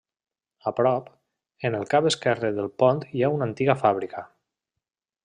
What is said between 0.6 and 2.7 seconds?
A prop, en el cap esquerre